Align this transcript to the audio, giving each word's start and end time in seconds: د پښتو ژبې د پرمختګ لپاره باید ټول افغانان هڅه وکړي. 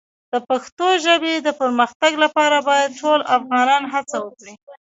د 0.31 0.33
پښتو 0.47 0.87
ژبې 1.05 1.33
د 1.41 1.49
پرمختګ 1.61 2.11
لپاره 2.23 2.57
باید 2.69 2.97
ټول 3.01 3.19
افغانان 3.37 3.83
هڅه 3.93 4.17
وکړي. 4.25 4.53